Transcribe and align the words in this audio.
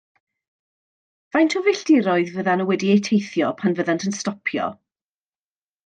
Faint 1.35 1.53
o 1.59 1.61
filltiroedd 1.67 2.31
fyddan 2.39 2.61
nhw 2.63 2.67
wedi 2.73 2.91
eu 2.95 3.05
teithio 3.09 3.53
pan 3.61 3.79
fyddant 3.81 4.09
yn 4.11 4.19
stopio? 4.23 4.73